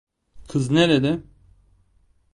[0.47, 1.23] Kız nerede?